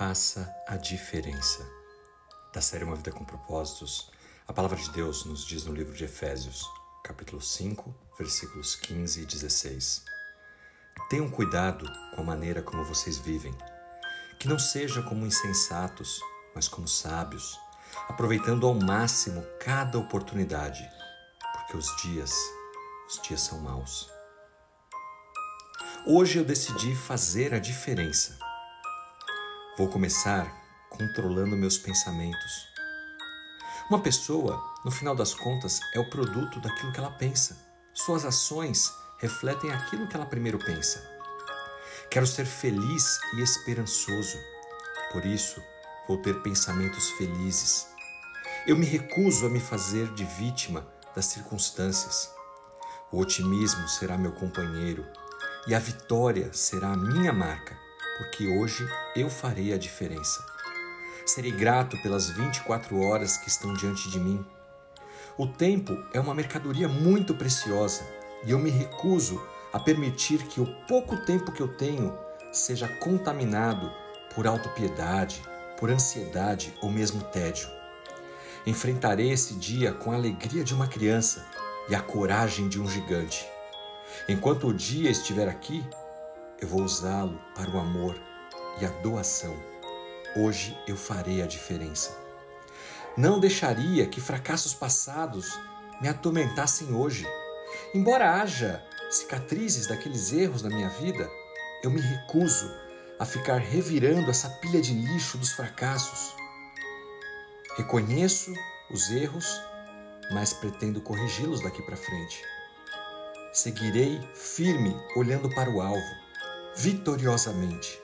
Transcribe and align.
Faça 0.00 0.50
a 0.66 0.78
diferença. 0.78 1.62
Da 2.54 2.62
série 2.62 2.84
Uma 2.84 2.96
Vida 2.96 3.12
com 3.12 3.22
Propósitos, 3.22 4.10
a 4.48 4.52
palavra 4.52 4.78
de 4.78 4.90
Deus 4.92 5.26
nos 5.26 5.44
diz 5.44 5.66
no 5.66 5.74
livro 5.74 5.94
de 5.94 6.04
Efésios, 6.04 6.64
capítulo 7.04 7.38
5, 7.38 7.94
versículos 8.18 8.74
15 8.76 9.20
e 9.20 9.26
16. 9.26 10.02
Tenham 11.10 11.28
cuidado 11.28 11.84
com 12.14 12.22
a 12.22 12.24
maneira 12.24 12.62
como 12.62 12.82
vocês 12.82 13.18
vivem, 13.18 13.54
que 14.38 14.48
não 14.48 14.58
seja 14.58 15.02
como 15.02 15.26
insensatos, 15.26 16.18
mas 16.54 16.66
como 16.66 16.88
sábios, 16.88 17.60
aproveitando 18.08 18.66
ao 18.66 18.72
máximo 18.72 19.44
cada 19.62 19.98
oportunidade, 19.98 20.90
porque 21.52 21.76
os 21.76 21.94
dias, 22.00 22.32
os 23.06 23.20
dias 23.20 23.42
são 23.42 23.60
maus. 23.60 24.10
Hoje 26.06 26.38
eu 26.38 26.44
decidi 26.46 26.96
fazer 26.96 27.52
a 27.52 27.58
diferença 27.58 28.48
Vou 29.80 29.88
começar 29.88 30.46
controlando 30.90 31.56
meus 31.56 31.78
pensamentos. 31.78 32.68
Uma 33.88 33.98
pessoa, 33.98 34.62
no 34.84 34.90
final 34.90 35.14
das 35.14 35.32
contas, 35.32 35.80
é 35.94 35.98
o 35.98 36.10
produto 36.10 36.60
daquilo 36.60 36.92
que 36.92 37.00
ela 37.00 37.10
pensa. 37.12 37.56
Suas 37.94 38.26
ações 38.26 38.92
refletem 39.18 39.72
aquilo 39.72 40.06
que 40.06 40.14
ela 40.14 40.26
primeiro 40.26 40.58
pensa. 40.58 41.02
Quero 42.10 42.26
ser 42.26 42.44
feliz 42.44 43.20
e 43.38 43.40
esperançoso. 43.40 44.36
Por 45.12 45.24
isso, 45.24 45.62
vou 46.06 46.18
ter 46.18 46.42
pensamentos 46.42 47.08
felizes. 47.12 47.86
Eu 48.66 48.76
me 48.76 48.84
recuso 48.84 49.46
a 49.46 49.48
me 49.48 49.60
fazer 49.60 50.12
de 50.12 50.26
vítima 50.26 50.86
das 51.16 51.24
circunstâncias. 51.24 52.30
O 53.10 53.18
otimismo 53.18 53.88
será 53.88 54.18
meu 54.18 54.32
companheiro 54.32 55.06
e 55.66 55.74
a 55.74 55.78
vitória 55.78 56.52
será 56.52 56.88
a 56.88 56.96
minha 56.98 57.32
marca 57.32 57.79
porque 58.20 58.46
hoje 58.46 58.86
eu 59.16 59.30
farei 59.30 59.72
a 59.72 59.78
diferença. 59.78 60.44
Serei 61.24 61.50
grato 61.50 61.96
pelas 62.02 62.28
24 62.28 63.00
horas 63.00 63.38
que 63.38 63.48
estão 63.48 63.72
diante 63.72 64.10
de 64.10 64.20
mim. 64.20 64.44
O 65.38 65.46
tempo 65.46 65.96
é 66.12 66.20
uma 66.20 66.34
mercadoria 66.34 66.86
muito 66.86 67.34
preciosa 67.34 68.06
e 68.44 68.50
eu 68.50 68.58
me 68.58 68.68
recuso 68.68 69.42
a 69.72 69.80
permitir 69.80 70.42
que 70.48 70.60
o 70.60 70.66
pouco 70.86 71.16
tempo 71.24 71.50
que 71.50 71.62
eu 71.62 71.68
tenho 71.68 72.14
seja 72.52 72.86
contaminado 72.86 73.90
por 74.34 74.46
autopiedade, 74.46 75.42
por 75.78 75.90
ansiedade 75.90 76.74
ou 76.82 76.90
mesmo 76.90 77.22
tédio. 77.22 77.70
Enfrentarei 78.66 79.32
esse 79.32 79.54
dia 79.54 79.94
com 79.94 80.12
a 80.12 80.16
alegria 80.16 80.62
de 80.62 80.74
uma 80.74 80.86
criança 80.86 81.46
e 81.88 81.94
a 81.94 82.02
coragem 82.02 82.68
de 82.68 82.78
um 82.78 82.86
gigante. 82.86 83.48
Enquanto 84.28 84.66
o 84.66 84.74
dia 84.74 85.10
estiver 85.10 85.48
aqui, 85.48 85.82
eu 86.60 86.68
vou 86.68 86.82
usá-lo 86.82 87.40
para 87.54 87.70
o 87.70 87.78
amor 87.78 88.14
e 88.80 88.84
a 88.84 88.88
doação. 88.88 89.56
Hoje 90.36 90.76
eu 90.86 90.96
farei 90.96 91.42
a 91.42 91.46
diferença. 91.46 92.16
Não 93.16 93.40
deixaria 93.40 94.06
que 94.06 94.20
fracassos 94.20 94.74
passados 94.74 95.58
me 96.00 96.08
atormentassem 96.08 96.94
hoje. 96.94 97.26
Embora 97.94 98.40
haja 98.40 98.84
cicatrizes 99.10 99.86
daqueles 99.86 100.32
erros 100.32 100.62
na 100.62 100.68
minha 100.68 100.88
vida, 100.90 101.28
eu 101.82 101.90
me 101.90 102.00
recuso 102.00 102.70
a 103.18 103.24
ficar 103.24 103.58
revirando 103.58 104.30
essa 104.30 104.48
pilha 104.48 104.80
de 104.80 104.92
lixo 104.92 105.38
dos 105.38 105.52
fracassos. 105.52 106.36
Reconheço 107.76 108.52
os 108.90 109.10
erros, 109.10 109.60
mas 110.32 110.52
pretendo 110.52 111.00
corrigi-los 111.00 111.62
daqui 111.62 111.82
para 111.82 111.96
frente. 111.96 112.42
Seguirei 113.52 114.20
firme 114.34 114.94
olhando 115.16 115.50
para 115.50 115.70
o 115.70 115.80
alvo 115.80 116.29
vitoriosamente. 116.76 118.00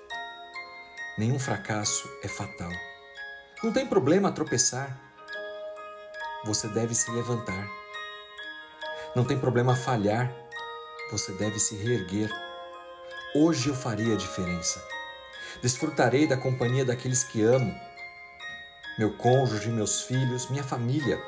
Nenhum 1.16 1.38
fracasso 1.38 2.08
é 2.22 2.28
fatal. 2.28 2.70
Não 3.62 3.72
tem 3.72 3.86
problema 3.86 4.32
tropeçar. 4.32 5.00
Você 6.44 6.68
deve 6.68 6.94
se 6.94 7.10
levantar. 7.10 7.68
Não 9.14 9.24
tem 9.24 9.38
problema 9.38 9.74
falhar. 9.74 10.32
Você 11.10 11.32
deve 11.32 11.58
se 11.58 11.76
reerguer. 11.76 12.30
Hoje 13.34 13.68
eu 13.68 13.74
farei 13.74 14.12
a 14.12 14.16
diferença. 14.16 14.82
Desfrutarei 15.62 16.26
da 16.26 16.36
companhia 16.36 16.84
daqueles 16.84 17.24
que 17.24 17.42
amo, 17.42 17.74
meu 18.98 19.16
cônjuge, 19.16 19.70
meus 19.70 20.02
filhos, 20.02 20.50
minha 20.50 20.62
família. 20.62 21.22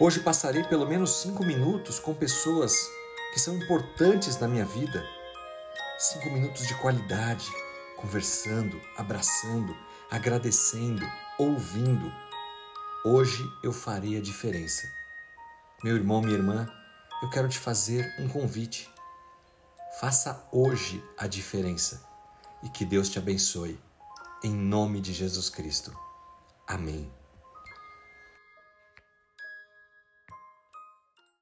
Hoje 0.00 0.20
passarei 0.20 0.64
pelo 0.64 0.86
menos 0.86 1.20
cinco 1.20 1.44
minutos 1.44 1.98
com 1.98 2.14
pessoas 2.14 2.72
que 3.34 3.40
são 3.40 3.56
importantes 3.56 4.38
na 4.38 4.48
minha 4.48 4.64
vida 4.64 5.04
Cinco 5.98 6.30
minutos 6.30 6.66
de 6.66 6.74
qualidade, 6.74 7.50
conversando, 7.96 8.78
abraçando, 8.98 9.74
agradecendo, 10.10 11.02
ouvindo. 11.38 12.12
Hoje 13.02 13.42
eu 13.62 13.72
farei 13.72 14.18
a 14.18 14.20
diferença. 14.20 14.92
Meu 15.82 15.96
irmão, 15.96 16.20
minha 16.20 16.36
irmã, 16.36 16.70
eu 17.22 17.30
quero 17.30 17.48
te 17.48 17.58
fazer 17.58 18.14
um 18.18 18.28
convite. 18.28 18.90
Faça 19.98 20.46
hoje 20.52 21.02
a 21.16 21.26
diferença 21.26 22.06
e 22.62 22.68
que 22.68 22.84
Deus 22.84 23.08
te 23.08 23.18
abençoe. 23.18 23.80
Em 24.44 24.52
nome 24.52 25.00
de 25.00 25.14
Jesus 25.14 25.48
Cristo. 25.48 25.98
Amém. 26.66 27.10